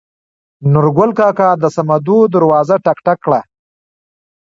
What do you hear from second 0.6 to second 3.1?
نورګل کاکا د سمدو دروازه ټک